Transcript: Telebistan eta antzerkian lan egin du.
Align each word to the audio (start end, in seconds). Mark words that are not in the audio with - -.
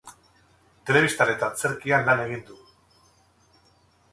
Telebistan 0.91 1.31
eta 1.33 1.49
antzerkian 1.49 2.09
lan 2.09 2.25
egin 2.25 2.41
du. 2.49 2.59